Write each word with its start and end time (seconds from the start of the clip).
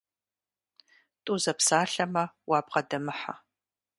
ТӀу 1.23 1.35
зэпсалъэмэ, 1.43 2.23
уабгъэдэмыхьэ. 2.49 3.33